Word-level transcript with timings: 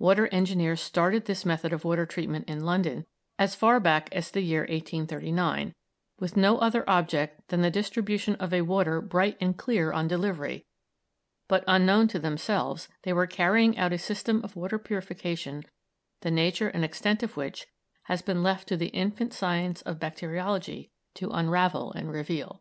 Water 0.00 0.26
engineers 0.32 0.80
started 0.80 1.26
this 1.26 1.44
method 1.44 1.72
of 1.72 1.84
water 1.84 2.04
treatment 2.04 2.48
in 2.48 2.64
London 2.64 3.06
as 3.38 3.54
far 3.54 3.78
back 3.78 4.08
as 4.12 4.28
the 4.28 4.40
year 4.40 4.62
1839, 4.62 5.76
with 6.18 6.36
no 6.36 6.58
other 6.58 6.82
object 6.90 7.46
than 7.50 7.60
the 7.62 7.70
distribution 7.70 8.34
of 8.40 8.52
a 8.52 8.62
water 8.62 9.00
bright 9.00 9.36
and 9.40 9.56
clear 9.56 9.92
on 9.92 10.08
delivery, 10.08 10.66
but, 11.46 11.62
unknown 11.68 12.08
to 12.08 12.18
themselves, 12.18 12.88
they 13.02 13.12
were 13.12 13.28
carrying 13.28 13.78
out 13.78 13.92
a 13.92 13.98
system 13.98 14.42
of 14.42 14.56
water 14.56 14.76
purification 14.76 15.62
the 16.22 16.32
nature 16.32 16.66
and 16.70 16.84
extent 16.84 17.22
of 17.22 17.36
which 17.36 17.68
has 18.10 18.22
been 18.22 18.42
left 18.42 18.66
to 18.66 18.76
the 18.76 18.88
infant 18.88 19.32
science 19.32 19.82
of 19.82 20.00
bacteriology 20.00 20.90
to 21.14 21.30
unravel 21.30 21.92
and 21.92 22.10
reveal. 22.10 22.60